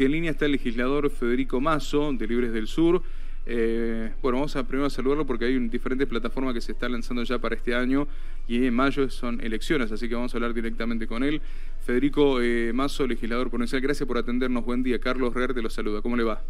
En 0.00 0.12
línea 0.12 0.30
está 0.30 0.46
el 0.46 0.52
legislador 0.52 1.10
Federico 1.10 1.60
Mazo, 1.60 2.12
de 2.12 2.28
Libres 2.28 2.52
del 2.52 2.68
Sur. 2.68 3.02
Eh, 3.46 4.12
bueno, 4.22 4.38
vamos 4.38 4.54
a 4.54 4.64
primero 4.64 4.86
a 4.86 4.90
saludarlo 4.90 5.26
porque 5.26 5.46
hay 5.46 5.58
diferentes 5.68 6.06
plataformas 6.06 6.54
que 6.54 6.60
se 6.60 6.70
están 6.70 6.92
lanzando 6.92 7.24
ya 7.24 7.40
para 7.40 7.56
este 7.56 7.74
año 7.74 8.06
y 8.46 8.64
en 8.64 8.74
mayo 8.74 9.10
son 9.10 9.40
elecciones, 9.40 9.90
así 9.90 10.08
que 10.08 10.14
vamos 10.14 10.32
a 10.32 10.36
hablar 10.36 10.54
directamente 10.54 11.08
con 11.08 11.24
él. 11.24 11.40
Federico 11.84 12.40
eh, 12.40 12.70
Mazo, 12.72 13.08
legislador 13.08 13.50
provincial, 13.50 13.82
gracias 13.82 14.06
por 14.06 14.18
atendernos. 14.18 14.64
Buen 14.64 14.84
día. 14.84 15.00
Carlos 15.00 15.34
Reer 15.34 15.52
te 15.52 15.62
lo 15.62 15.68
saluda. 15.68 16.00
¿Cómo 16.00 16.16
le 16.16 16.22
va? 16.22 16.44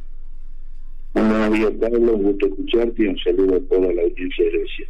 Buenos 1.15 1.51
días, 1.55 1.73
Carlos. 1.81 2.01
Un 2.03 2.23
gusto 2.25 2.49
escucharte 2.49 3.03
y 3.03 3.07
un 3.07 3.19
saludo 3.19 3.57
a 3.57 3.61
toda 3.61 3.95
la 3.95 4.03
audiencia 4.03 4.45
de 4.45 4.51
Grecia. 4.51 4.89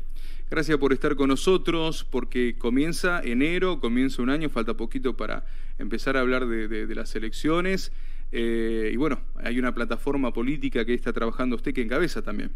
Gracias 0.50 0.79
por 0.79 0.93
estar 0.93 1.14
con 1.14 1.29
nosotros, 1.29 2.04
porque 2.11 2.56
comienza 2.59 3.20
enero, 3.22 3.79
comienza 3.79 4.20
un 4.20 4.30
año, 4.30 4.48
falta 4.48 4.75
poquito 4.75 5.16
para 5.16 5.45
empezar 5.79 6.16
a 6.16 6.20
hablar 6.22 6.48
de 6.48 6.93
las 6.96 7.14
elecciones. 7.14 7.93
Eh, 8.32 8.90
y 8.92 8.96
bueno, 8.96 9.20
hay 9.36 9.58
una 9.58 9.74
plataforma 9.74 10.32
política 10.32 10.84
que 10.84 10.94
está 10.94 11.12
trabajando 11.12 11.57
usted 11.57 11.72
que 11.72 11.82
encabeza 11.82 12.22
también. 12.22 12.50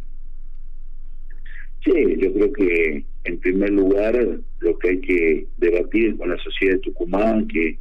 Sí, 1.84 1.92
yo 2.18 2.32
creo 2.32 2.52
que 2.52 3.04
en 3.24 3.38
primer 3.38 3.70
lugar 3.70 4.14
lo 4.60 4.78
que 4.78 4.88
hay 4.88 5.00
que 5.00 5.46
debatir 5.58 6.16
con 6.16 6.30
la 6.30 6.38
sociedad 6.38 6.74
de 6.74 6.80
Tucumán, 6.80 7.48
que, 7.48 7.76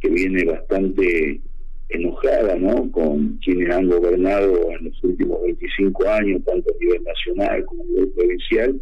que 0.00 0.08
viene 0.08 0.44
bastante 0.44 1.40
enojada 1.88 2.56
¿no? 2.56 2.90
con 2.92 3.38
quienes 3.44 3.70
han 3.70 3.88
gobernado 3.88 4.70
en 4.70 4.84
los 4.86 5.04
últimos 5.04 5.42
25 5.42 6.08
años, 6.08 6.42
tanto 6.44 6.70
a 6.72 6.78
nivel 6.84 7.02
nacional 7.04 7.64
como 7.64 7.82
a 7.82 7.86
nivel 7.86 8.08
provincial, 8.10 8.80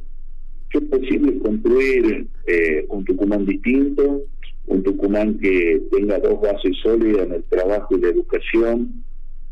que 0.70 0.78
es 0.78 0.84
posible 0.84 1.38
construir 1.38 2.26
eh, 2.46 2.84
un 2.88 3.04
Tucumán 3.04 3.46
distinto, 3.46 4.22
un 4.66 4.82
Tucumán 4.82 5.38
que 5.38 5.80
tenga 5.90 6.18
dos 6.18 6.40
bases 6.40 6.76
sólidas 6.82 7.26
en 7.26 7.34
el 7.34 7.44
trabajo 7.44 7.96
y 7.96 8.00
la 8.00 8.08
educación, 8.08 9.04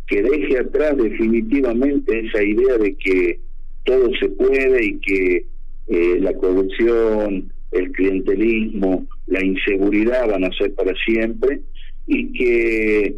que 0.06 0.22
deje 0.22 0.58
atrás 0.58 0.96
definitivamente 0.96 2.26
esa 2.26 2.42
idea 2.42 2.78
de 2.78 2.94
que 2.96 3.40
todo 3.84 4.10
se 4.20 4.28
puede 4.30 4.84
y 4.84 4.98
que 4.98 5.46
eh, 5.88 6.18
la 6.20 6.32
corrupción, 6.34 7.52
el 7.72 7.92
clientelismo, 7.92 9.06
la 9.26 9.44
inseguridad 9.44 10.28
van 10.28 10.44
a 10.44 10.52
ser 10.52 10.74
para 10.74 10.92
siempre 11.04 11.60
y 12.06 12.32
que 12.32 13.16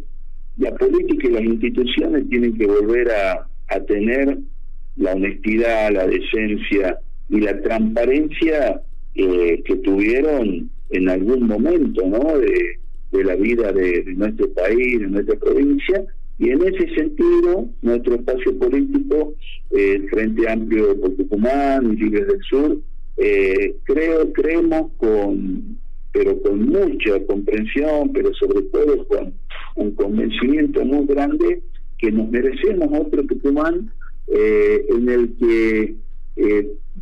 la 0.57 0.75
política 0.75 1.27
y 1.27 1.31
las 1.31 1.43
instituciones 1.43 2.29
tienen 2.29 2.57
que 2.57 2.67
volver 2.67 3.09
a, 3.11 3.47
a 3.69 3.79
tener 3.81 4.37
la 4.97 5.13
honestidad, 5.13 5.91
la 5.91 6.05
decencia 6.05 6.99
y 7.29 7.39
la 7.39 7.59
transparencia 7.61 8.81
eh, 9.15 9.61
que 9.65 9.75
tuvieron 9.77 10.69
en 10.93 11.09
algún 11.09 11.47
momento 11.47 12.07
¿no? 12.07 12.37
de, 12.37 13.23
la 13.23 13.35
vida 13.35 13.71
de, 13.71 14.03
nuestro 14.15 14.49
país, 14.53 14.99
de 14.99 15.07
nuestra 15.07 15.35
provincia, 15.35 16.05
y 16.39 16.49
en 16.49 16.61
ese 16.63 16.93
sentido, 16.95 17.67
nuestro 17.81 18.15
espacio 18.15 18.57
político, 18.57 19.33
eh, 19.71 19.93
el 19.95 20.09
Frente 20.09 20.49
Amplio 20.49 20.99
por 20.99 21.11
Tucumán 21.15 21.93
y 21.93 22.03
Libres 22.03 22.27
del 22.27 22.41
Sur, 22.49 22.77
eh, 23.17 23.75
creo, 23.83 24.31
creemos 24.33 24.91
con 24.97 25.81
pero 26.11 26.39
con 26.43 26.67
mucha 26.67 27.19
comprensión, 27.25 28.13
pero 28.13 28.31
sobre 28.35 28.61
todo 28.71 29.07
con 29.07 29.33
un 29.77 29.95
convencimiento 29.95 30.85
muy 30.85 31.07
grande 31.07 31.63
que 31.97 32.11
nos 32.11 32.29
merecemos 32.29 32.87
otro 32.99 33.23
Tucumán 33.25 33.91
eh, 34.27 34.85
en 34.89 35.09
el 35.09 35.33
que 35.39 35.95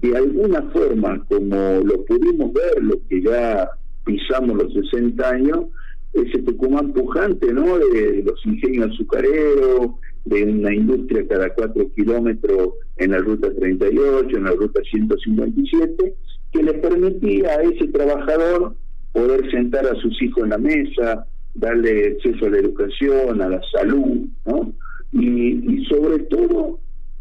de 0.01 0.17
alguna 0.17 0.61
forma, 0.71 1.23
como 1.27 1.81
lo 1.83 2.05
pudimos 2.05 2.53
ver, 2.53 2.81
lo 2.81 2.95
que 3.07 3.21
ya 3.21 3.69
pisamos 4.05 4.57
los 4.57 4.73
60 4.73 5.29
años, 5.29 5.65
ese 6.13 6.39
Tucumán 6.39 6.91
pujante, 6.93 7.53
¿no? 7.53 7.77
De 7.77 8.23
los 8.23 8.45
ingenios 8.45 8.91
azucareros, 8.91 9.91
de 10.25 10.43
una 10.43 10.73
industria 10.73 11.27
cada 11.27 11.53
cuatro 11.53 11.89
kilómetros 11.95 12.73
en 12.97 13.11
la 13.11 13.19
ruta 13.19 13.53
38, 13.53 14.37
en 14.37 14.43
la 14.43 14.51
ruta 14.51 14.81
157, 14.83 16.15
que 16.51 16.63
le 16.63 16.73
permitía 16.75 17.51
a 17.51 17.63
ese 17.63 17.87
trabajador 17.87 18.75
poder 19.13 19.49
sentar 19.51 19.85
a 19.87 19.95
sus 19.95 20.21
hijos 20.21 20.43
en 20.43 20.49
la 20.49 20.57
mesa, 20.57 21.25
darle 21.53 22.07
acceso 22.07 22.45
a 22.45 22.49
la 22.49 22.59
educación, 22.59 23.41
a 23.41 23.49
la 23.49 23.61
salud, 23.71 24.27
¿no? 24.45 24.73
Y, 25.13 25.73
y 25.73 25.85
sobre 25.85 26.19
todo 26.25 26.79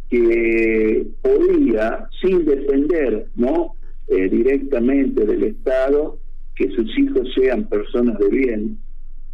que 0.08 1.06
podía, 1.22 2.06
sin 2.20 2.44
depender, 2.44 3.26
¿no? 3.36 3.76
Eh, 4.08 4.28
directamente 4.28 5.24
del 5.24 5.44
Estado, 5.44 6.18
que 6.60 6.70
sus 6.72 6.98
hijos 6.98 7.26
sean 7.34 7.66
personas 7.70 8.18
de 8.18 8.28
bien 8.28 8.78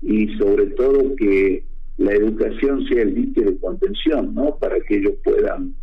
y 0.00 0.28
sobre 0.36 0.66
todo 0.66 1.16
que 1.16 1.64
la 1.98 2.12
educación 2.12 2.86
sea 2.86 3.02
el 3.02 3.16
dique 3.16 3.42
de 3.42 3.56
contención, 3.56 4.32
¿no? 4.32 4.56
Para 4.60 4.78
que 4.78 4.98
ellos 4.98 5.14
puedan 5.24 5.74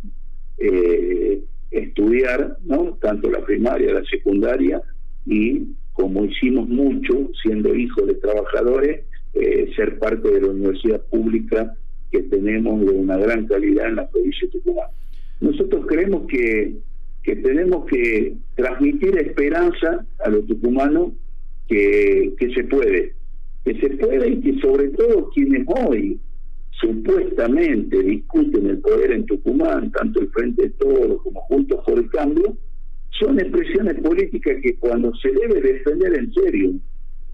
eh, 0.56 1.42
estudiar, 1.70 2.56
¿no? 2.64 2.96
Tanto 2.98 3.30
la 3.30 3.44
primaria, 3.44 3.92
la 3.92 4.04
secundaria 4.06 4.80
y 5.26 5.66
como 5.92 6.24
hicimos 6.24 6.66
mucho, 6.66 7.28
siendo 7.42 7.74
hijos 7.74 8.06
de 8.06 8.14
trabajadores, 8.14 9.04
eh, 9.34 9.70
ser 9.76 9.98
parte 9.98 10.30
de 10.30 10.40
la 10.40 10.46
universidad 10.46 11.02
pública 11.10 11.76
que 12.10 12.22
tenemos 12.22 12.80
de 12.86 12.90
una 12.90 13.18
gran 13.18 13.46
calidad 13.46 13.88
en 13.88 13.96
la 13.96 14.08
provincia 14.08 14.48
de 14.48 14.58
Tucumán. 14.60 14.88
Nosotros 15.42 15.84
creemos 15.88 16.26
que, 16.26 16.76
que 17.22 17.36
tenemos 17.36 17.84
que 17.84 18.34
transmitir 18.54 19.18
esperanza 19.18 20.06
a 20.24 20.30
los 20.30 20.46
tucumanos 20.46 21.12
que, 21.68 22.34
que 22.38 22.54
se 22.54 22.64
puede, 22.64 23.14
que 23.64 23.80
se 23.80 23.90
puede 23.90 24.30
y 24.30 24.40
que 24.40 24.60
sobre 24.60 24.88
todo 24.88 25.30
quienes 25.30 25.66
hoy 25.66 26.18
supuestamente 26.80 28.02
discuten 28.02 28.66
el 28.66 28.78
poder 28.78 29.12
en 29.12 29.26
Tucumán, 29.26 29.90
tanto 29.92 30.20
el 30.20 30.28
Frente 30.30 30.62
de 30.62 30.70
Todos 30.70 31.22
como 31.22 31.40
Juntos 31.42 31.80
por 31.86 31.98
el 31.98 32.10
Cambio, 32.10 32.56
son 33.10 33.38
expresiones 33.38 33.94
políticas 34.02 34.56
que 34.62 34.76
cuando 34.76 35.14
se 35.16 35.30
debe 35.30 35.60
defender 35.60 36.18
en 36.18 36.32
serio 36.32 36.72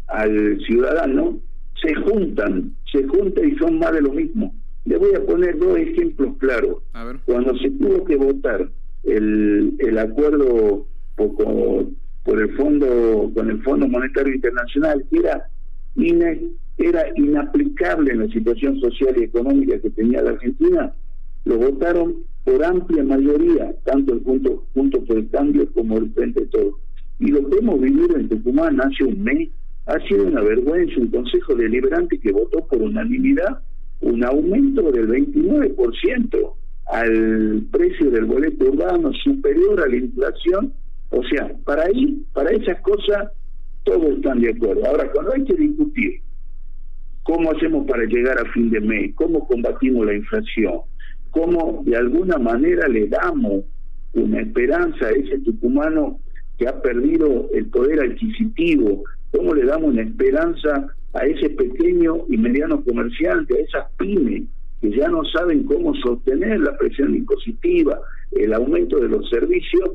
al 0.09 0.61
ciudadano, 0.67 1.41
se 1.81 1.95
juntan, 1.95 2.75
se 2.93 3.03
juntan 3.05 3.49
y 3.49 3.57
son 3.57 3.79
más 3.79 3.93
de 3.93 4.03
lo 4.03 4.13
mismo. 4.13 4.55
Le 4.85 4.97
voy 4.97 5.15
a 5.15 5.25
poner 5.25 5.59
dos 5.59 5.79
ejemplos 5.79 6.37
claros. 6.39 6.83
Cuando 7.25 7.57
se 7.59 7.71
tuvo 7.71 8.05
que 8.05 8.17
votar 8.17 8.69
el, 9.05 9.75
el 9.79 9.99
acuerdo 9.99 10.87
por, 11.17 11.87
por 12.25 12.41
el 12.41 12.55
fondo 12.57 13.31
con 13.35 13.51
el 13.51 13.63
Fondo 13.63 13.89
Monetario 13.89 14.35
Internacional 14.35 15.05
que 15.11 15.19
era 15.19 15.49
era 16.79 17.05
inaplicable 17.17 18.13
en 18.13 18.21
la 18.21 18.29
situación 18.29 18.81
social 18.81 19.15
y 19.19 19.25
económica 19.25 19.79
que 19.81 19.91
tenía 19.91 20.23
la 20.23 20.31
Argentina 20.31 20.93
lo 21.45 21.59
votaron 21.59 22.17
por 22.45 22.65
amplia 22.65 23.03
mayoría 23.05 23.75
tanto 23.85 24.15
el 24.15 24.21
punto 24.21 24.65
punto 24.73 25.05
por 25.05 25.19
el 25.19 25.29
cambio 25.31 25.71
como 25.73 25.99
el 25.99 26.11
frente 26.13 26.41
de 26.41 26.47
todo 26.47 26.79
y 27.19 27.29
lo 27.29 27.49
que 27.49 27.59
hemos 27.59 27.81
vivido 27.81 28.17
en 28.17 28.29
Tucumán 28.29 28.81
hace 28.81 29.05
un 29.05 29.23
mes 29.23 29.49
ha 29.87 29.99
sido 30.07 30.27
una 30.27 30.43
vergüenza 30.43 31.01
un 31.01 31.09
consejo 31.09 31.55
deliberante 31.55 32.19
que 32.19 32.33
votó 32.33 32.67
por 32.67 32.81
unanimidad 32.81 33.61
un 34.01 34.25
aumento 34.25 34.91
del 34.93 35.09
29% 35.09 36.53
al 36.87 37.63
precio 37.71 38.11
del 38.11 38.25
boleto 38.25 38.65
urbano 38.71 39.13
superior 39.13 39.81
a 39.81 39.89
la 39.89 39.97
inflación 39.97 40.73
o 41.11 41.23
sea, 41.25 41.51
para 41.65 41.85
ahí, 41.85 42.25
para 42.33 42.51
esas 42.51 42.81
cosas, 42.81 43.31
todos 43.85 44.17
están 44.17 44.41
de 44.41 44.51
acuerdo. 44.51 44.87
Ahora, 44.87 45.11
cuando 45.13 45.33
hay 45.33 45.45
que 45.45 45.55
discutir 45.55 46.21
cómo 47.23 47.51
hacemos 47.51 47.87
para 47.87 48.05
llegar 48.05 48.39
a 48.39 48.51
fin 48.53 48.71
de 48.71 48.81
mes, 48.81 49.15
cómo 49.15 49.47
combatimos 49.47 50.07
la 50.07 50.15
inflación, 50.15 50.81
cómo 51.31 51.83
de 51.85 51.97
alguna 51.97 52.39
manera 52.39 52.89
le 52.89 53.09
damos 53.09 53.65
una 54.15 54.41
esperanza 54.41 55.07
a 55.07 55.11
ese 55.11 55.39
tucumano 55.41 56.19
que 56.59 56.69
ha 56.69 56.81
perdido 56.81 57.49
el 57.53 57.67
poder 57.67 58.01
adquisitivo, 58.01 59.05
cómo 59.33 59.55
le 59.55 59.65
damos 59.65 59.91
una 59.91 60.03
esperanza 60.03 60.89
a 61.13 61.27
ese 61.27 61.51
pequeño 61.51 62.25
y 62.29 62.37
mediano 62.37 62.83
comerciante, 62.85 63.57
a 63.57 63.61
esas 63.61 63.91
pymes 63.97 64.45
que 64.81 64.91
ya 64.91 65.09
no 65.09 65.25
saben 65.25 65.65
cómo 65.65 65.95
sostener 65.97 66.61
la 66.61 66.77
presión 66.79 67.15
impositiva, 67.15 68.01
el 68.33 68.53
aumento 68.55 68.99
de 68.99 69.09
los 69.09 69.29
servicios, 69.29 69.91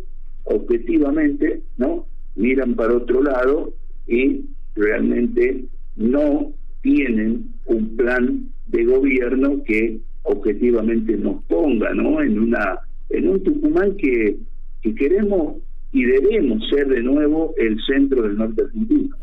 objetivamente, 0.45 1.61
¿no? 1.77 2.05
Miran 2.35 2.75
para 2.75 2.95
otro 2.95 3.21
lado 3.21 3.73
y 4.07 4.45
realmente 4.75 5.65
no 5.95 6.53
tienen 6.81 7.47
un 7.65 7.95
plan 7.95 8.47
de 8.67 8.85
gobierno 8.85 9.63
que 9.65 9.99
objetivamente 10.23 11.17
nos 11.17 11.43
ponga, 11.43 11.93
¿no? 11.93 12.21
En 12.21 12.39
una 12.39 12.79
en 13.09 13.29
un 13.29 13.43
Tucumán 13.43 13.95
que, 13.97 14.37
que 14.81 14.95
queremos 14.95 15.57
y 15.91 16.03
debemos 16.03 16.67
ser 16.69 16.87
de 16.87 17.01
nuevo 17.01 17.53
el 17.57 17.79
centro 17.85 18.23
del 18.23 18.37
norte 18.37 18.63
argentino. 18.63 19.15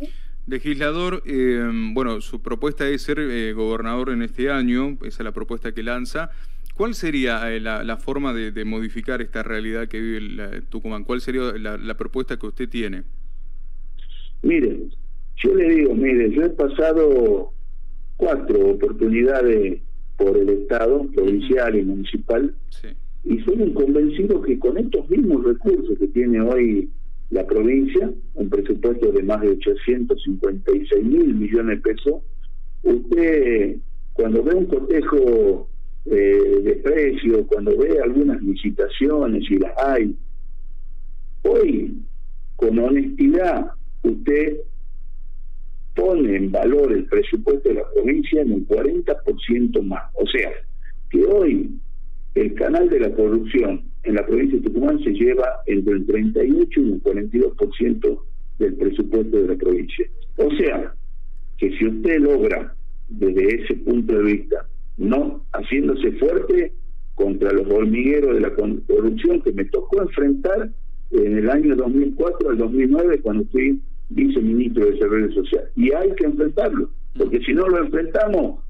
Legislador, 0.46 1.22
eh, 1.26 1.70
bueno, 1.92 2.20
su 2.20 2.40
propuesta 2.42 2.88
es 2.88 3.02
ser 3.02 3.18
eh, 3.20 3.52
gobernador 3.52 4.10
en 4.10 4.22
este 4.22 4.50
año, 4.50 4.98
esa 5.02 5.22
es 5.22 5.24
la 5.24 5.32
propuesta 5.32 5.72
que 5.72 5.82
lanza. 5.82 6.30
¿Cuál 6.82 6.94
sería 6.94 7.54
eh, 7.54 7.60
la, 7.60 7.96
forma 7.96 8.34
de, 8.34 8.64
modificar 8.64 9.22
esta 9.22 9.44
realidad 9.44 9.86
que 9.86 10.00
vive 10.00 10.16
el, 10.16 10.62
Tucumán? 10.64 11.04
¿Cuál 11.04 11.20
sería 11.20 11.52
la, 11.52 11.96
propuesta 11.96 12.36
que 12.36 12.46
usted 12.48 12.68
tiene? 12.68 13.04
Mire, 14.42 14.88
yo 15.36 15.54
le 15.54 15.74
digo, 15.76 15.94
mire, 15.94 16.32
yo 16.32 16.42
he 16.42 16.50
pasado 16.50 17.52
cuatro 18.16 18.70
oportunidades 18.70 19.80
por 20.16 20.36
el 20.36 20.48
Estado 20.48 21.06
provincial 21.14 21.78
y 21.78 21.82
municipal, 21.84 22.52
y 23.22 23.38
fueron 23.38 23.74
convencidos 23.74 24.44
que 24.44 24.58
con 24.58 24.76
estos 24.76 25.08
mismos 25.08 25.44
recursos 25.44 25.96
que 26.00 26.08
tiene 26.08 26.40
hoy 26.40 26.90
la 27.30 27.46
provincia, 27.46 28.10
un 28.34 28.50
presupuesto 28.50 29.12
de 29.12 29.22
más 29.22 29.40
de 29.40 29.50
856 29.50 31.04
mil 31.04 31.32
millones 31.32 31.80
de 31.80 31.92
pesos, 31.92 32.22
usted 32.82 33.76
cuando 34.14 34.42
ve 34.42 34.54
un 34.56 34.66
cotejo 34.66 35.68
eh, 36.06 36.60
de 36.64 36.74
precios, 36.76 37.46
cuando 37.46 37.76
ve 37.76 37.98
algunas 38.02 38.42
licitaciones, 38.42 39.48
y 39.50 39.58
las 39.58 39.72
hay, 39.78 40.16
hoy 41.42 41.96
con 42.56 42.78
honestidad 42.78 43.72
usted 44.02 44.58
pone 45.94 46.36
en 46.36 46.50
valor 46.50 46.92
el 46.92 47.04
presupuesto 47.04 47.68
de 47.68 47.76
la 47.76 47.90
provincia 47.92 48.40
en 48.40 48.52
un 48.52 48.66
40% 48.66 49.82
más. 49.82 50.04
O 50.14 50.26
sea, 50.26 50.50
que 51.10 51.24
hoy 51.24 51.70
el 52.34 52.54
canal 52.54 52.88
de 52.88 53.00
la 53.00 53.12
corrupción 53.12 53.82
en 54.04 54.14
la 54.14 54.26
provincia 54.26 54.58
de 54.58 54.64
Tucumán 54.64 54.98
se 55.04 55.10
lleva 55.10 55.44
entre 55.66 55.94
el 55.94 56.06
38 56.06 56.80
y 56.80 56.92
el 56.92 57.02
42% 57.02 58.20
del 58.58 58.74
presupuesto 58.74 59.36
de 59.36 59.48
la 59.48 59.56
provincia. 59.56 60.06
O 60.36 60.50
sea, 60.56 60.94
que 61.58 61.76
si 61.76 61.86
usted 61.86 62.18
logra 62.20 62.74
desde 63.08 63.62
ese 63.62 63.74
punto 63.76 64.14
de 64.14 64.22
vista, 64.22 64.66
no 64.96 65.44
haciéndose 65.52 66.12
fuerte 66.12 66.72
contra 67.14 67.52
los 67.52 67.66
hormigueros 67.70 68.34
de 68.34 68.40
la 68.40 68.54
corrupción 68.54 69.42
que 69.42 69.52
me 69.52 69.64
tocó 69.66 70.02
enfrentar 70.02 70.70
en 71.10 71.38
el 71.38 71.50
año 71.50 71.76
2004 71.76 72.50
al 72.50 72.58
2009 72.58 73.20
cuando 73.20 73.44
fui 73.46 73.80
viceministro 74.08 74.84
de 74.84 74.92
Desarrollo 74.92 75.32
Social. 75.32 75.64
Y 75.76 75.92
hay 75.92 76.12
que 76.14 76.24
enfrentarlo, 76.24 76.90
porque 77.16 77.40
si 77.40 77.52
no 77.52 77.68
lo 77.68 77.84
enfrentamos, 77.84 78.60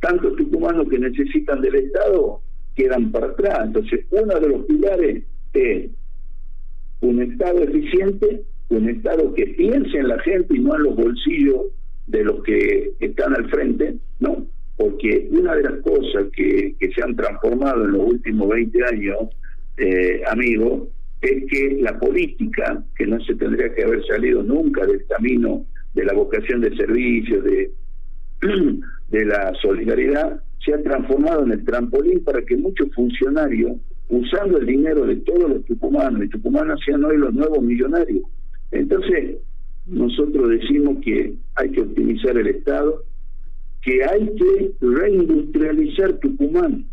tantos 0.00 0.36
tucumanos 0.36 0.88
que 0.88 0.98
necesitan 0.98 1.60
del 1.60 1.74
Estado 1.74 2.40
quedan 2.74 3.10
para 3.10 3.26
atrás. 3.26 3.60
Entonces, 3.64 4.06
uno 4.10 4.38
de 4.38 4.48
los 4.48 4.64
pilares 4.66 5.24
es 5.52 5.90
un 7.00 7.22
Estado 7.22 7.62
eficiente, 7.62 8.42
un 8.68 8.88
Estado 8.88 9.34
que 9.34 9.46
piense 9.46 9.98
en 9.98 10.08
la 10.08 10.18
gente 10.20 10.56
y 10.56 10.60
no 10.60 10.76
en 10.76 10.82
los 10.84 10.96
bolsillos 10.96 11.66
de 12.06 12.24
los 12.24 12.42
que 12.42 12.92
están 13.00 13.34
al 13.34 13.50
frente, 13.50 13.96
¿no? 14.20 14.46
Porque 14.78 15.28
una 15.30 15.56
de 15.56 15.64
las 15.64 15.80
cosas 15.82 16.28
que, 16.34 16.74
se 16.94 17.02
han 17.02 17.16
transformado 17.16 17.84
en 17.84 17.92
los 17.92 18.06
últimos 18.12 18.48
20 18.48 18.84
años, 18.84 19.18
eh, 19.76 20.22
amigo, 20.30 20.88
es 21.20 21.44
que 21.50 21.78
la 21.82 21.98
política, 21.98 22.82
que 22.96 23.06
no 23.06 23.20
se 23.24 23.34
tendría 23.34 23.74
que 23.74 23.82
haber 23.82 24.06
salido 24.06 24.42
nunca 24.42 24.86
del 24.86 25.04
camino 25.06 25.66
de 25.94 26.04
la 26.04 26.14
vocación 26.14 26.60
de 26.60 26.76
servicio, 26.76 27.42
de, 27.42 27.72
de 29.10 29.24
la 29.24 29.52
solidaridad, 29.60 30.40
se 30.64 30.74
ha 30.74 30.82
transformado 30.82 31.44
en 31.44 31.52
el 31.52 31.64
trampolín 31.64 32.22
para 32.22 32.42
que 32.42 32.56
muchos 32.56 32.88
funcionarios, 32.94 33.72
usando 34.08 34.58
el 34.58 34.66
dinero 34.66 35.06
de 35.06 35.16
todos 35.16 35.50
los 35.50 35.64
tucumanos 35.64 36.24
y 36.24 36.28
tucumanas, 36.28 36.78
sean 36.86 37.04
hoy 37.04 37.16
los 37.16 37.34
nuevos 37.34 37.62
millonarios. 37.62 38.22
Entonces, 38.70 39.38
nosotros 39.86 40.50
decimos 40.50 40.98
que 41.02 41.34
hay 41.56 41.70
que 41.70 41.80
optimizar 41.80 42.36
el 42.36 42.46
Estado, 42.46 43.02
que 43.88 44.04
hay 44.04 44.26
que 44.36 44.72
reindustrializar 44.82 46.18
Tucumán 46.18 46.84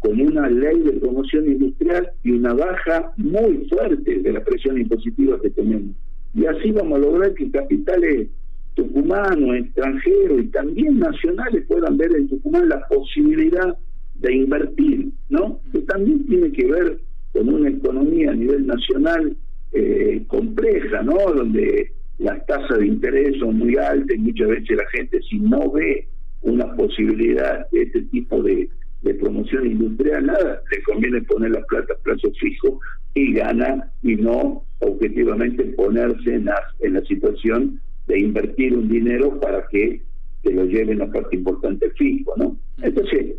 con 0.00 0.20
una 0.20 0.48
ley 0.48 0.80
de 0.80 0.94
promoción 0.94 1.46
industrial 1.46 2.10
y 2.24 2.32
una 2.32 2.52
baja 2.52 3.12
muy 3.16 3.64
fuerte 3.68 4.18
de 4.18 4.32
la 4.32 4.42
presión 4.42 4.80
impositiva 4.80 5.40
que 5.40 5.50
tenemos. 5.50 5.94
Y 6.34 6.44
así 6.46 6.72
vamos 6.72 6.98
a 6.98 7.02
lograr 7.02 7.34
que 7.34 7.48
capitales 7.48 8.28
tucumanos, 8.74 9.54
extranjeros 9.54 10.42
y 10.42 10.46
también 10.48 10.98
nacionales 10.98 11.64
puedan 11.68 11.96
ver 11.96 12.10
en 12.16 12.28
Tucumán 12.28 12.68
la 12.68 12.88
posibilidad 12.88 13.78
de 14.16 14.34
invertir, 14.34 15.10
¿no? 15.28 15.60
Que 15.70 15.78
también 15.82 16.26
tiene 16.26 16.50
que 16.50 16.66
ver 16.66 16.98
con 17.32 17.48
una 17.48 17.68
economía 17.68 18.32
a 18.32 18.34
nivel 18.34 18.66
nacional 18.66 19.36
eh, 19.72 20.24
compleja, 20.26 21.02
¿no? 21.04 21.18
Donde 21.36 21.92
las 22.18 22.44
tasas 22.46 22.80
de 22.80 22.86
interés 22.86 23.38
son 23.38 23.58
muy 23.58 23.76
altas 23.76 24.16
y 24.16 24.18
muchas 24.18 24.48
veces 24.48 24.76
la 24.76 24.88
gente 24.90 25.20
si 25.30 25.38
no 25.38 25.70
ve 25.70 26.08
una 26.42 26.74
posibilidad 26.76 27.68
de 27.70 27.82
este 27.82 28.02
tipo 28.02 28.42
de, 28.42 28.68
de 29.02 29.14
promoción 29.14 29.66
industrial, 29.66 30.26
nada, 30.26 30.62
le 30.70 30.82
conviene 30.82 31.22
poner 31.22 31.50
la 31.52 31.62
plata 31.62 31.94
a 31.94 32.02
plazo 32.02 32.30
fijo 32.40 32.80
y 33.14 33.34
gana 33.34 33.90
y 34.02 34.16
no 34.16 34.64
objetivamente 34.80 35.64
ponerse 35.64 36.34
en 36.34 36.46
la, 36.46 36.56
en 36.80 36.94
la 36.94 37.04
situación 37.04 37.80
de 38.06 38.18
invertir 38.20 38.74
un 38.76 38.88
dinero 38.88 39.38
para 39.40 39.66
que 39.68 40.02
se 40.42 40.52
lo 40.52 40.64
lleven 40.64 41.02
a 41.02 41.10
parte 41.10 41.36
importante 41.36 41.90
fijo, 41.90 42.34
¿no? 42.36 42.56
Entonces, 42.82 43.36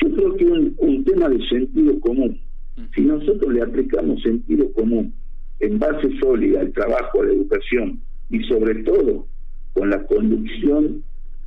yo 0.00 0.14
creo 0.14 0.36
que 0.36 0.44
un, 0.44 0.74
un 0.78 1.04
tema 1.04 1.28
de 1.28 1.44
sentido 1.48 1.98
común, 2.00 2.40
si 2.94 3.02
nosotros 3.02 3.52
le 3.52 3.62
aplicamos 3.62 4.22
sentido 4.22 4.72
común 4.72 5.12
en 5.60 5.78
base 5.78 6.08
sólida 6.20 6.60
al 6.60 6.72
trabajo, 6.72 7.22
a 7.22 7.24
la 7.24 7.32
educación 7.32 8.00
y 8.30 8.42
sobre 8.44 8.82
todo 8.82 9.26
con 9.72 9.90
la 9.90 10.04
conducción 10.04 11.02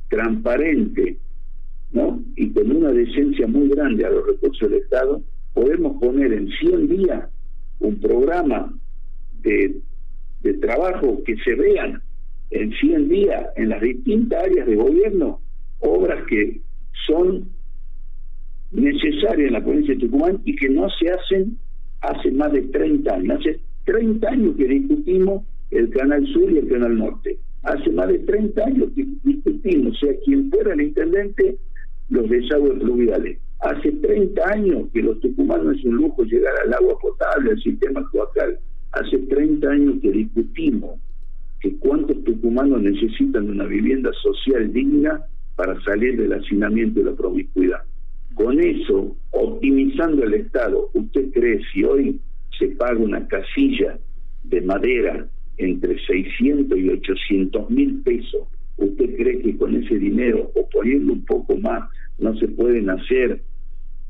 transparente 0.08 1.18
¿no? 1.92 2.20
y 2.36 2.50
con 2.50 2.70
una 2.70 2.90
decencia 2.90 3.46
muy 3.46 3.68
grande 3.68 4.04
a 4.04 4.10
los 4.10 4.26
recursos 4.26 4.70
del 4.70 4.80
Estado, 4.80 5.22
podemos 5.54 6.00
poner 6.00 6.32
en 6.32 6.48
100 6.48 6.88
días 6.88 7.28
un 7.80 8.00
programa 8.00 8.72
de, 9.42 9.76
de 10.42 10.54
trabajo 10.54 11.22
que 11.24 11.36
se 11.38 11.54
vean 11.54 12.02
en 12.50 12.72
100 12.72 13.08
días 13.08 13.46
en 13.56 13.68
las 13.68 13.80
distintas 13.80 14.44
áreas 14.44 14.66
de 14.66 14.76
gobierno 14.76 15.40
obras 15.80 16.24
que 16.28 16.60
son 17.06 17.48
necesarias 18.70 19.48
en 19.48 19.52
la 19.52 19.62
provincia 19.64 19.94
de 19.94 20.00
Tucumán 20.00 20.40
y 20.44 20.56
que 20.56 20.68
no 20.68 20.88
se 20.90 21.10
hacen 21.10 21.58
hace 22.00 22.30
más 22.32 22.52
de 22.52 22.62
30 22.62 23.14
años. 23.14 23.38
Hace 23.40 23.60
30 23.84 24.28
años 24.28 24.56
que 24.56 24.66
discutimos 24.66 25.44
el 25.70 25.90
Canal 25.90 26.26
Sur 26.26 26.50
y 26.50 26.58
el 26.58 26.68
Canal 26.68 26.98
Norte. 26.98 27.38
Hace 27.62 27.90
más 27.90 28.08
de 28.08 28.20
30 28.20 28.64
años 28.64 28.88
que 28.94 29.06
discutimos, 29.24 29.98
sea, 29.98 30.12
quien 30.24 30.50
fuera 30.50 30.74
el 30.74 30.82
intendente, 30.82 31.56
los 32.08 32.28
desagües 32.30 32.78
fluviales. 32.80 33.38
Hace 33.60 33.90
30 33.90 34.48
años 34.48 34.88
que 34.92 35.02
los 35.02 35.20
tucumanos 35.20 35.76
es 35.76 35.84
un 35.84 35.96
lujo 35.96 36.22
llegar 36.24 36.54
al 36.64 36.74
agua 36.74 36.96
potable, 37.00 37.50
al 37.50 37.60
sistema 37.60 38.08
cloacal. 38.10 38.58
Hace 38.92 39.18
30 39.18 39.68
años 39.68 39.94
que 40.00 40.12
discutimos 40.12 41.00
que 41.60 41.76
cuántos 41.78 42.22
tucumanos 42.24 42.80
necesitan 42.82 43.50
una 43.50 43.64
vivienda 43.64 44.10
social 44.22 44.72
digna 44.72 45.20
para 45.56 45.80
salir 45.82 46.16
del 46.16 46.32
hacinamiento 46.32 47.00
y 47.00 47.04
la 47.04 47.14
promiscuidad. 47.14 47.82
Con 48.34 48.60
eso, 48.60 49.16
optimizando 49.32 50.22
el 50.22 50.34
Estado, 50.34 50.88
¿usted 50.94 51.32
cree 51.32 51.60
si 51.72 51.82
hoy 51.82 52.20
se 52.56 52.68
paga 52.68 52.98
una 52.98 53.26
casilla 53.26 53.98
de 54.44 54.60
madera 54.60 55.26
entre 55.58 55.98
600 56.04 56.78
y 56.78 56.88
800 56.88 57.70
mil 57.70 58.00
pesos, 58.02 58.48
¿usted 58.76 59.16
cree 59.16 59.40
que 59.40 59.56
con 59.56 59.74
ese 59.76 59.98
dinero, 59.98 60.50
o 60.54 60.68
poniendo 60.68 61.12
un 61.12 61.24
poco 61.24 61.56
más, 61.56 61.90
no 62.18 62.36
se 62.36 62.48
pueden 62.48 62.90
hacer 62.90 63.42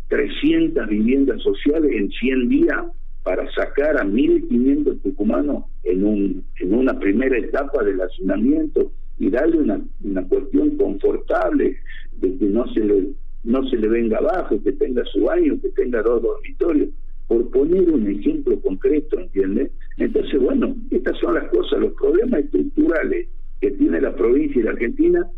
300 0.09 0.89
viviendas 0.89 1.43
sociales 1.43 1.91
en 1.95 2.11
100 2.11 2.49
días 2.49 2.85
para 3.23 3.51
sacar 3.53 3.99
a 3.99 4.05
1.500 4.05 5.03
tucumanos 5.03 5.65
en, 5.85 6.05
un, 6.05 6.45
en 6.61 6.75
una 6.75 6.99
primera 6.99 7.37
etapa 7.37 7.83
del 7.83 8.01
hacinamiento 8.01 8.91
y 9.19 9.31
darle 9.31 9.59
una, 9.59 9.81
una 10.03 10.27
cuestión 10.27 10.77
confortable 10.77 11.77
de 12.21 12.39
que 12.39 12.45
no 12.47 12.67
se 12.73 12.81
le 12.81 13.09
no 13.45 13.67
se 13.69 13.77
le 13.77 13.89
venga 13.89 14.19
abajo, 14.19 14.61
que 14.63 14.73
tenga 14.73 15.05
su 15.07 15.23
baño, 15.23 15.59
que 15.63 15.69
tenga 15.71 16.03
dos 16.03 16.23
dormitorios, 16.23 16.91
por 17.29 17.51
poner 17.51 17.91
un 17.91 18.11
ejemplo 18.11 18.59
concreto, 18.61 19.21
¿entiendes? 19.21 19.71
Entonces, 19.99 20.41
bueno, 20.41 20.75
estas 20.91 21.17
son 21.19 21.35
las 21.35 21.49
cosas, 21.51 21.79
los 21.79 21.93
problemas 21.93 22.41
estructurales 22.41 23.29
que 23.61 23.71
tiene 23.73 24.01
la 24.01 24.17
provincia 24.17 24.61
y 24.61 24.65
la 24.65 24.71
Argentina, 24.71 25.29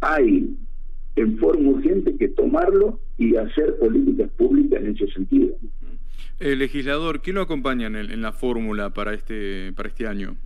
hay 0.00 0.54
en 1.16 1.38
forma 1.38 1.70
urgente 1.70 2.14
que 2.16 2.28
tomarlo 2.28 3.00
y 3.16 3.34
hacer 3.36 3.76
políticas 3.78 4.30
públicas 4.36 4.80
en 4.80 4.94
ese 4.94 5.08
sentido. 5.08 5.56
El 6.38 6.52
eh, 6.52 6.56
legislador, 6.56 7.20
¿quién 7.20 7.36
lo 7.36 7.42
acompaña 7.42 7.86
en, 7.86 8.22
la 8.22 8.32
fórmula 8.32 8.90
para 8.90 9.14
este, 9.14 9.72
para 9.72 9.88
este 9.88 10.06
año? 10.06 10.36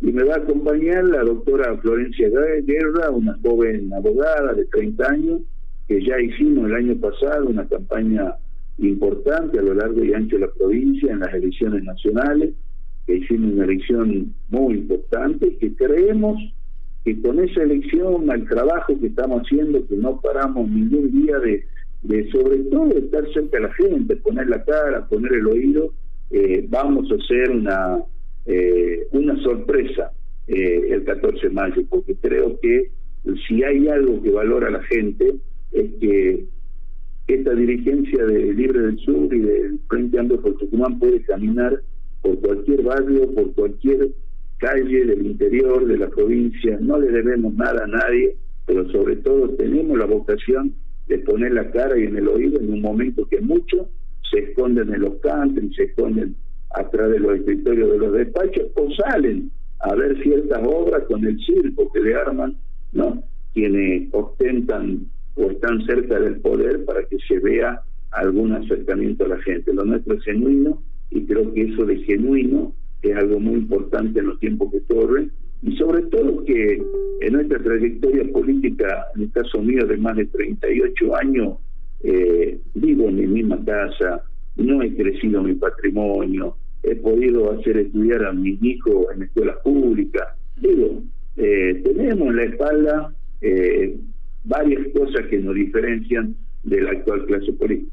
Y 0.00 0.12
me 0.12 0.24
va 0.24 0.34
a 0.34 0.38
acompañar 0.38 1.04
la 1.04 1.24
doctora 1.24 1.76
Florencia 1.78 2.28
Guerra, 2.64 3.10
una 3.10 3.36
joven 3.42 3.92
abogada 3.94 4.52
de 4.52 4.66
30 4.66 5.10
años, 5.10 5.40
que 5.88 6.04
ya 6.04 6.20
hicimos 6.20 6.66
el 6.66 6.74
año 6.74 6.96
pasado 6.96 7.46
una 7.46 7.66
campaña 7.66 8.34
importante 8.78 9.58
a 9.58 9.62
lo 9.62 9.74
largo 9.74 10.04
y 10.04 10.12
ancho 10.12 10.36
de 10.36 10.46
la 10.46 10.52
provincia 10.52 11.12
en 11.12 11.20
las 11.20 11.32
elecciones 11.34 11.82
nacionales, 11.84 12.54
que 13.06 13.16
hicimos 13.16 13.54
una 13.54 13.64
elección 13.64 14.34
muy 14.50 14.74
importante, 14.74 15.56
que 15.56 15.74
creemos 15.74 16.38
que 17.04 17.20
con 17.22 17.38
esa 17.38 17.62
elección, 17.62 18.30
al 18.30 18.48
trabajo 18.48 18.98
que 19.00 19.06
estamos 19.06 19.42
haciendo, 19.42 19.86
que 19.86 19.96
no 19.96 20.20
paramos 20.20 20.68
ningún 20.68 21.22
día 21.22 21.38
de 21.38 21.64
de 22.06 22.30
sobre 22.30 22.58
todo 22.70 22.96
estar 22.96 23.24
cerca 23.32 23.56
de 23.56 23.62
la 23.64 23.74
gente, 23.74 24.16
poner 24.16 24.48
la 24.48 24.64
cara, 24.64 25.06
poner 25.08 25.32
el 25.32 25.46
oído, 25.46 25.92
eh, 26.30 26.64
vamos 26.68 27.10
a 27.10 27.14
hacer 27.14 27.50
una, 27.50 27.98
eh, 28.46 29.06
una 29.12 29.36
sorpresa 29.42 30.12
eh, 30.46 30.88
el 30.90 31.04
14 31.04 31.48
de 31.48 31.54
mayo, 31.54 31.82
porque 31.88 32.14
creo 32.16 32.58
que 32.60 32.90
si 33.46 33.62
hay 33.64 33.88
algo 33.88 34.22
que 34.22 34.30
valora 34.30 34.70
la 34.70 34.82
gente 34.84 35.34
es 35.72 35.90
que 36.00 36.44
esta 37.26 37.54
dirigencia 37.54 38.24
de 38.24 38.54
Libre 38.54 38.80
del 38.80 38.98
Sur 38.98 39.34
y 39.34 39.40
del 39.40 39.80
Frente 39.88 40.18
Amplio 40.18 40.40
por 40.40 40.56
Tucumán 40.56 40.98
puede 40.98 41.22
caminar 41.22 41.82
por 42.22 42.38
cualquier 42.40 42.82
barrio, 42.82 43.32
por 43.34 43.52
cualquier 43.54 44.10
calle 44.58 45.04
del 45.04 45.26
interior 45.26 45.86
de 45.86 45.98
la 45.98 46.08
provincia, 46.08 46.78
no 46.80 46.98
le 46.98 47.08
debemos 47.10 47.54
nada 47.54 47.84
a 47.84 47.86
nadie, 47.86 48.36
pero 48.64 48.88
sobre 48.90 49.16
todo 49.16 49.50
tenemos 49.50 49.98
la 49.98 50.06
vocación 50.06 50.74
de 51.08 51.18
poner 51.18 51.52
la 51.52 51.70
cara 51.70 51.98
y 51.98 52.04
en 52.04 52.16
el 52.16 52.28
oído 52.28 52.60
en 52.60 52.72
un 52.72 52.80
momento 52.80 53.26
que 53.28 53.40
muchos 53.40 53.86
se 54.30 54.38
esconden 54.38 54.92
en 54.92 55.02
los 55.02 55.14
y 55.14 55.74
se 55.74 55.84
esconden 55.84 56.34
atrás 56.74 57.10
de 57.10 57.20
los 57.20 57.36
escritorios 57.38 57.92
de 57.92 57.98
los 57.98 58.12
despachos 58.12 58.70
o 58.74 58.90
salen 58.92 59.50
a 59.80 59.94
ver 59.94 60.20
ciertas 60.22 60.60
obras 60.66 61.04
con 61.04 61.24
el 61.24 61.38
circo 61.44 61.90
que 61.92 62.00
le 62.00 62.14
arman, 62.14 62.56
¿no? 62.92 63.22
Quienes 63.52 64.08
ostentan 64.12 65.06
o 65.36 65.50
están 65.50 65.84
cerca 65.86 66.18
del 66.18 66.40
poder 66.40 66.84
para 66.84 67.04
que 67.04 67.18
se 67.28 67.38
vea 67.38 67.80
algún 68.10 68.52
acercamiento 68.52 69.24
a 69.24 69.28
la 69.28 69.38
gente. 69.42 69.72
Lo 69.72 69.84
nuestro 69.84 70.14
es 70.14 70.24
genuino 70.24 70.82
y 71.10 71.24
creo 71.26 71.52
que 71.52 71.62
eso 71.62 71.84
de 71.84 71.98
genuino 71.98 72.74
es 73.02 73.16
algo 73.16 73.38
muy 73.38 73.54
importante 73.54 74.20
en 74.20 74.26
los 74.26 74.40
tiempos 74.40 74.72
que 74.72 74.80
corren 74.82 75.30
y 75.62 75.76
sobre 75.76 76.02
todo 76.02 76.44
que 76.44 76.82
en 77.20 77.32
nuestra 77.32 77.58
trayectoria 77.58 78.24
política, 78.32 79.06
en 79.14 79.22
el 79.22 79.32
caso 79.32 79.60
mío 79.62 79.86
de 79.86 79.96
más 79.96 80.16
de 80.16 80.26
38 80.26 81.16
años, 81.16 81.58
eh, 82.02 82.58
vivo 82.74 83.08
en 83.08 83.16
mi 83.16 83.26
misma 83.26 83.64
casa, 83.64 84.22
no 84.56 84.82
he 84.82 84.94
crecido 84.94 85.42
mi 85.42 85.54
patrimonio, 85.54 86.56
he 86.82 86.94
podido 86.96 87.52
hacer 87.52 87.78
estudiar 87.78 88.24
a 88.26 88.32
mis 88.32 88.62
hijos 88.62 89.06
en 89.14 89.24
escuelas 89.24 89.56
públicas. 89.64 90.28
Digo, 90.60 91.02
eh, 91.36 91.82
tenemos 91.84 92.28
en 92.28 92.36
la 92.36 92.44
espalda 92.44 93.14
eh, 93.40 93.96
varias 94.46 94.86
cosas 94.94 95.26
que 95.28 95.38
nos 95.38 95.54
diferencian 95.54 96.34
de 96.62 96.80
la 96.80 96.92
actual 96.92 97.26
clase 97.26 97.52
política. 97.52 97.90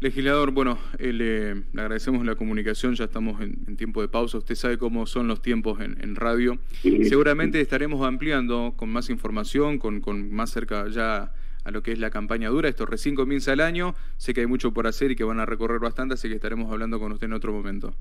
Legislador, 0.00 0.50
bueno, 0.50 0.78
eh, 0.98 1.12
le, 1.12 1.80
agradecemos 1.80 2.26
la 2.26 2.34
comunicación, 2.34 2.94
ya 2.94 3.04
estamos 3.04 3.40
en, 3.40 3.76
tiempo 3.76 4.02
de 4.02 4.08
pausa, 4.08 4.38
usted 4.38 4.54
sabe 4.54 4.76
cómo 4.76 5.06
son 5.06 5.28
los 5.28 5.40
tiempos 5.40 5.80
en, 5.80 6.14
radio. 6.16 6.58
Seguramente 7.02 7.60
estaremos 7.60 8.06
ampliando 8.06 8.74
con 8.76 8.90
más 8.90 9.08
información, 9.08 9.78
con, 9.78 10.00
con 10.00 10.32
más 10.32 10.50
cerca 10.50 10.88
ya 10.88 11.32
a 11.64 11.70
lo 11.70 11.82
que 11.82 11.92
es 11.92 11.98
la 11.98 12.10
campaña 12.10 12.50
dura. 12.50 12.68
Esto 12.68 12.86
recién 12.86 13.14
comienza 13.14 13.52
el 13.52 13.60
año, 13.60 13.94
sé 14.18 14.34
que 14.34 14.42
hay 14.42 14.46
mucho 14.46 14.72
por 14.72 14.86
hacer 14.86 15.12
y 15.12 15.16
que 15.16 15.24
van 15.24 15.40
a 15.40 15.46
recorrer 15.46 15.80
bastante, 15.80 16.14
así 16.14 16.28
que 16.28 16.34
estaremos 16.34 16.70
hablando 16.70 16.98
con 16.98 17.12
usted 17.12 17.26
en 17.26 17.32
otro 17.32 17.52
momento. 17.52 17.94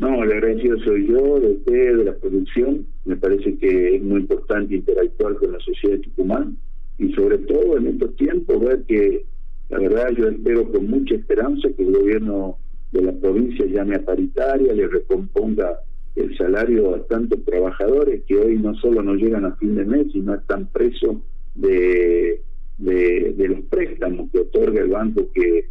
No, 0.00 0.24
el 0.24 0.32
agradecido 0.32 0.78
soy 0.78 1.08
yo, 1.08 1.38
de 1.38 1.48
usted, 1.48 1.98
de 1.98 2.04
la 2.04 2.14
producción. 2.14 2.86
Me 3.04 3.16
parece 3.16 3.58
que 3.58 3.96
es 3.96 4.02
muy 4.02 4.20
importante 4.20 4.74
interactuar 4.74 5.34
con 5.34 5.52
la 5.52 5.60
sociedad 5.60 5.96
de 5.96 6.02
Tucumán 6.04 6.56
y 6.96 7.12
sobre 7.12 7.36
todo 7.36 7.76
en 7.76 7.88
estos 7.88 8.16
tiempos 8.16 8.60
ver 8.60 8.82
que, 8.88 9.26
la 9.68 9.78
verdad, 9.78 10.08
yo 10.16 10.28
espero 10.30 10.72
con 10.72 10.88
mucha 10.88 11.14
esperanza 11.16 11.68
que 11.76 11.82
el 11.82 11.92
gobierno 11.92 12.56
de 12.92 13.02
la 13.02 13.12
provincia 13.12 13.66
llame 13.66 13.96
a 13.96 14.02
paritaria, 14.02 14.72
le 14.72 14.88
recomponga 14.88 15.80
el 16.16 16.34
salario 16.34 16.94
a 16.94 17.06
tantos 17.06 17.44
trabajadores 17.44 18.22
que 18.26 18.38
hoy 18.38 18.56
no 18.56 18.74
solo 18.76 19.02
no 19.02 19.16
llegan 19.16 19.44
a 19.44 19.56
fin 19.56 19.74
de 19.74 19.84
mes, 19.84 20.06
sino 20.12 20.34
están 20.34 20.66
presos 20.68 21.16
de, 21.56 22.40
los 22.78 23.60
préstamos 23.68 24.30
que 24.32 24.40
otorga 24.40 24.80
el 24.80 24.88
banco 24.88 25.28
que, 25.34 25.68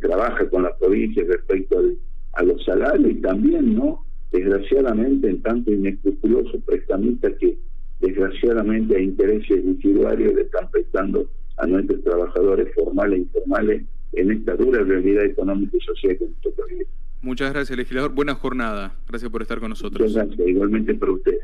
trabaja 0.00 0.48
con 0.48 0.64
la 0.64 0.76
provincia 0.76 1.22
respecto 1.26 1.78
a 2.36 2.42
los 2.42 2.64
salarios 2.64 3.10
y 3.10 3.20
también, 3.20 3.74
¿no? 3.74 4.04
Desgraciadamente, 4.30 5.28
en 5.28 5.42
tanto 5.42 5.72
inescrupulosos 5.72 6.62
prestamistas 6.64 7.32
que 7.40 7.56
desgraciadamente 8.00 8.96
a 8.96 9.00
intereses 9.00 9.64
usuarios 9.64 10.34
le 10.34 10.42
están 10.42 10.70
prestando 10.70 11.28
a 11.56 11.66
nuestros 11.66 12.02
trabajadores 12.04 12.68
formales 12.74 13.18
e 13.18 13.22
informales 13.22 13.82
en 14.12 14.30
esta 14.30 14.56
dura 14.56 14.82
realidad 14.82 15.24
económica 15.24 15.76
y 15.76 15.80
social 15.80 16.18
que 16.18 16.26
nos 16.26 16.40
toca 16.42 16.62
vivir. 16.68 16.86
Muchas 17.22 17.52
gracias, 17.52 17.76
legislador. 17.76 18.12
Buena 18.12 18.34
jornada. 18.34 18.94
Gracias 19.08 19.30
por 19.30 19.42
estar 19.42 19.58
con 19.58 19.70
nosotros. 19.70 20.00
Muchas 20.00 20.26
gracias. 20.26 20.48
Igualmente 20.48 20.94
para 20.94 21.12
ustedes. 21.12 21.40